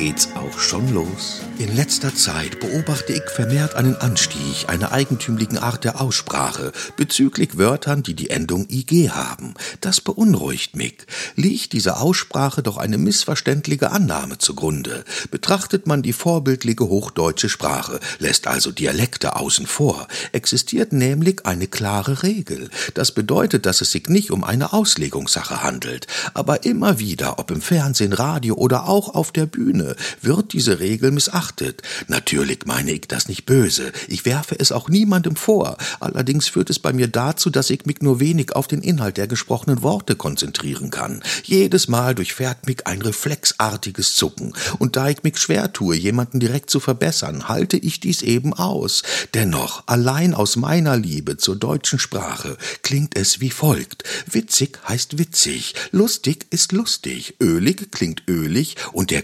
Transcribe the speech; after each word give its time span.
geht's 0.00 0.30
auch 0.34 0.58
schon 0.58 0.94
los. 0.94 1.42
In 1.58 1.76
letzter 1.76 2.14
Zeit 2.14 2.58
beobachte 2.58 3.12
ich 3.12 3.28
vermehrt 3.28 3.74
einen 3.74 3.96
Anstieg 3.96 4.66
einer 4.66 4.92
eigentümlichen 4.92 5.58
Art 5.58 5.84
der 5.84 6.00
Aussprache 6.00 6.72
bezüglich 6.96 7.58
Wörtern, 7.58 8.02
die 8.02 8.14
die 8.14 8.30
Endung 8.30 8.66
IG 8.70 9.10
haben. 9.10 9.52
Das 9.82 10.00
beunruhigt 10.00 10.74
mich. 10.74 10.94
Liegt 11.36 11.74
dieser 11.74 12.00
Aussprache 12.00 12.62
doch 12.62 12.78
eine 12.78 12.96
missverständliche 12.96 13.90
Annahme 13.90 14.38
zugrunde. 14.38 15.04
Betrachtet 15.30 15.86
man 15.86 16.00
die 16.00 16.14
vorbildliche 16.14 16.84
hochdeutsche 16.84 17.50
Sprache, 17.50 18.00
lässt 18.20 18.46
also 18.46 18.72
Dialekte 18.72 19.36
außen 19.36 19.66
vor, 19.66 20.08
existiert 20.32 20.94
nämlich 20.94 21.44
eine 21.44 21.66
klare 21.66 22.22
Regel. 22.22 22.70
Das 22.94 23.12
bedeutet, 23.12 23.66
dass 23.66 23.82
es 23.82 23.92
sich 23.92 24.08
nicht 24.08 24.30
um 24.30 24.44
eine 24.44 24.72
Auslegungssache 24.72 25.62
handelt. 25.62 26.06
Aber 26.32 26.64
immer 26.64 26.98
wieder, 26.98 27.38
ob 27.38 27.50
im 27.50 27.60
Fernsehen, 27.60 28.14
Radio 28.14 28.54
oder 28.54 28.88
auch 28.88 29.14
auf 29.14 29.30
der 29.30 29.44
Bühne, 29.44 29.89
wird 30.22 30.52
diese 30.52 30.80
Regel 30.80 31.10
missachtet. 31.10 31.82
Natürlich 32.08 32.66
meine 32.66 32.92
ich 32.92 33.08
das 33.08 33.28
nicht 33.28 33.46
böse. 33.46 33.92
Ich 34.08 34.24
werfe 34.24 34.58
es 34.58 34.72
auch 34.72 34.88
niemandem 34.88 35.36
vor. 35.36 35.76
Allerdings 36.00 36.48
führt 36.48 36.70
es 36.70 36.78
bei 36.78 36.92
mir 36.92 37.08
dazu, 37.08 37.50
dass 37.50 37.70
ich 37.70 37.86
mich 37.86 38.00
nur 38.02 38.20
wenig 38.20 38.54
auf 38.54 38.68
den 38.68 38.82
Inhalt 38.82 39.16
der 39.16 39.26
gesprochenen 39.26 39.82
Worte 39.82 40.16
konzentrieren 40.16 40.90
kann. 40.90 41.22
Jedes 41.44 41.88
Mal 41.88 42.14
durchfährt 42.14 42.66
mich 42.66 42.86
ein 42.86 43.02
reflexartiges 43.02 44.14
Zucken. 44.14 44.52
Und 44.78 44.96
da 44.96 45.08
ich 45.08 45.22
mich 45.22 45.38
schwer 45.38 45.72
tue, 45.72 45.96
jemanden 45.96 46.40
direkt 46.40 46.70
zu 46.70 46.80
verbessern, 46.80 47.48
halte 47.48 47.76
ich 47.76 48.00
dies 48.00 48.22
eben 48.22 48.54
aus. 48.54 49.02
Dennoch, 49.34 49.84
allein 49.86 50.34
aus 50.34 50.56
meiner 50.56 50.96
Liebe 50.96 51.36
zur 51.36 51.56
deutschen 51.56 51.98
Sprache 51.98 52.56
klingt 52.82 53.16
es 53.16 53.40
wie 53.40 53.50
folgt. 53.50 54.04
Witzig 54.30 54.78
heißt 54.88 55.18
witzig, 55.18 55.74
lustig 55.92 56.46
ist 56.50 56.72
lustig, 56.72 57.36
ölig 57.40 57.90
klingt 57.90 58.22
ölig 58.28 58.76
und 58.92 59.10
der 59.10 59.22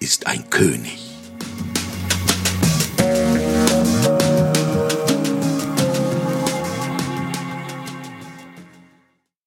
Ist 0.00 0.26
ein 0.26 0.48
König. 0.50 1.05